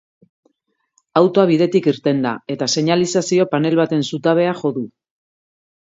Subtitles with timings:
[1.21, 4.87] Autoa bidetik irten da, eta seinalizazio panel baten zutabea jo du.